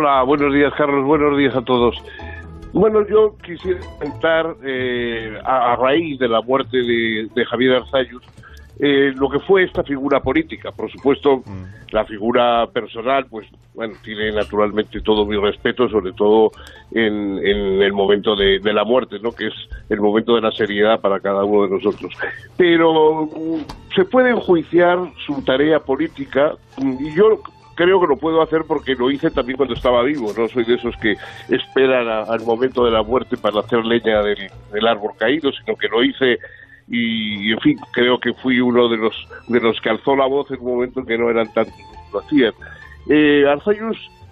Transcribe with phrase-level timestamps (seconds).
[0.00, 1.04] Hola, buenos días, Carlos.
[1.04, 1.94] Buenos días a todos.
[2.72, 8.24] Bueno, yo quisiera comentar, eh, a, raíz de la muerte de, Javier Arzayus,
[8.78, 10.72] eh, lo que fue esta figura política.
[10.72, 11.92] Por supuesto, mm.
[11.92, 16.50] la figura personal, pues, bueno, tiene naturalmente todo mi respeto, sobre todo
[16.92, 17.36] en,
[17.82, 19.32] el momento de, la muerte, ¿no?
[19.32, 19.54] Que es
[19.90, 22.14] el momento de la seriedad para cada uno de nosotros.
[22.56, 27.42] Pero mm, se puede enjuiciar su tarea política, y yo
[27.74, 30.32] creo que lo puedo hacer porque lo hice también cuando estaba vivo.
[30.36, 31.16] No soy de esos que
[31.48, 36.02] esperan al momento de la muerte para hacer leña del, árbol caído, sino que lo
[36.02, 36.38] hice
[36.88, 40.50] y, en fin, creo que fui uno de los de los que alzó la voz
[40.50, 42.52] en un momento en que no eran tantos que lo hacían.
[43.08, 43.44] Eh,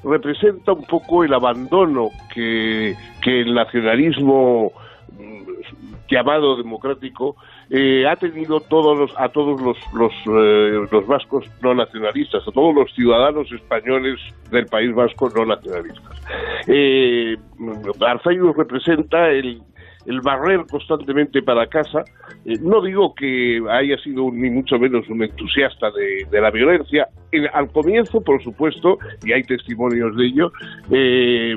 [0.05, 4.72] representa un poco el abandono que, que el nacionalismo
[6.08, 7.36] llamado democrático
[7.70, 12.52] eh, ha tenido todos los, a todos los, los, eh, los, vascos no nacionalistas, a
[12.52, 14.18] todos los ciudadanos españoles
[14.50, 16.22] del País Vasco no nacionalistas.
[16.66, 17.36] Eh,
[18.56, 19.62] representa el,
[20.06, 22.02] el barrer constantemente para casa.
[22.44, 27.08] Eh, no digo que haya sido ni mucho menos un entusiasta de, de la violencia.
[27.52, 30.52] al comienzo, por supuesto, y hay testimonios de ello,
[30.90, 31.56] eh,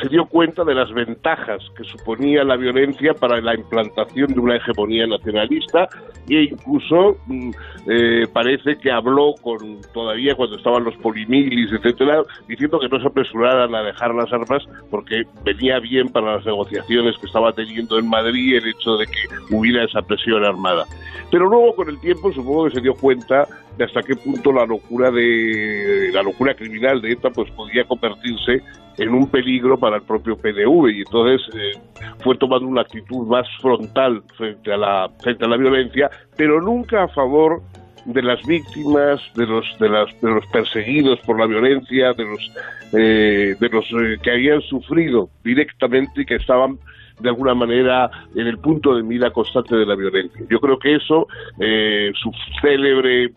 [0.00, 4.56] se dio cuenta de las ventajas que suponía la violencia para la implantación de una
[4.56, 5.88] hegemonía nacionalista
[6.28, 7.50] e incluso mm,
[7.88, 13.06] eh, parece que habló con todavía cuando estaban los polimilis, etcétera, diciendo que no se
[13.06, 18.08] apresuraran a dejar las armas porque venía bien para las negociaciones que estaba teniendo en
[18.08, 20.84] Madrid el hecho de que hubiera esa presión armada.
[21.30, 24.66] Pero luego con el tiempo supongo que se dio cuenta de hasta qué punto la
[24.66, 28.62] locura de la locura criminal de ETA pues podía convertirse
[28.98, 31.78] en un peligro para el propio PNV y entonces eh,
[32.22, 37.04] fue tomando una actitud más frontal frente a la frente a la violencia, pero nunca
[37.04, 37.62] a favor
[38.04, 42.52] de las víctimas, de los de, las, de los perseguidos por la violencia, de los
[42.92, 46.78] eh, de los eh, que habían sufrido directamente y que estaban
[47.20, 50.44] de alguna manera en el punto de mira constante de la violencia.
[50.48, 51.26] Yo creo que eso,
[51.58, 53.32] su célebre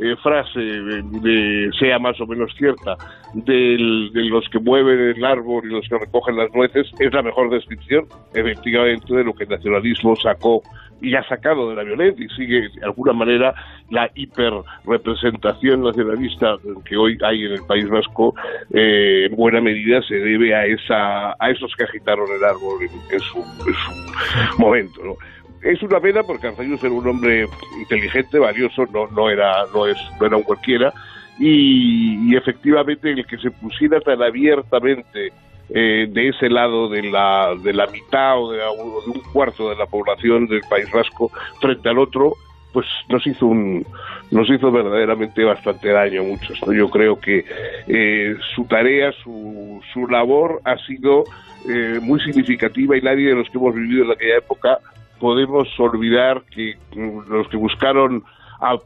[0.00, 2.96] eh, frase de, sea más o menos cierta
[3.34, 7.50] de los que mueven el árbol y los que recogen las nueces es la mejor
[7.50, 10.62] descripción efectivamente de lo que el nacionalismo sacó
[11.00, 13.54] y ha sacado de la violencia y sigue de alguna manera
[13.90, 18.34] la hiperrepresentación nacionalista que hoy hay en el País Vasco
[18.72, 23.20] eh, en buena medida se debe a esa a esos que agitaron el árbol en,
[23.20, 25.14] su, en su momento ¿no?
[25.62, 27.46] es una pena porque Arzayus era un hombre
[27.80, 30.92] inteligente, valioso, no, no, era, no, es, no era un cualquiera,
[31.38, 35.32] y, efectivamente el que se pusiera tan abiertamente
[35.70, 38.60] eh, de ese lado de la, de la mitad o de,
[39.06, 41.30] un cuarto de la población del País Vasco
[41.60, 42.32] frente al otro,
[42.72, 43.86] pues nos hizo un
[44.30, 46.60] nos hizo verdaderamente bastante daño muchos.
[46.74, 47.44] Yo creo que
[47.86, 51.24] eh, su tarea, su, su labor ha sido
[51.68, 54.78] eh, muy significativa y nadie de los que hemos vivido en aquella época
[55.18, 58.22] podemos olvidar que los que buscaron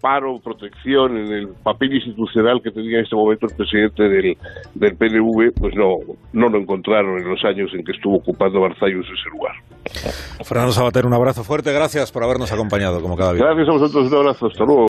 [0.01, 4.37] paro protección en el papel institucional que tenía en este momento el presidente del,
[4.75, 5.97] del PNV, pues no,
[6.33, 9.55] no lo encontraron en los años en que estuvo ocupando Barzayus ese lugar.
[10.45, 13.45] Fernando Sabater, un abrazo fuerte, gracias por habernos acompañado como cada día.
[13.45, 14.81] Gracias a vosotros, un abrazo, hasta luego.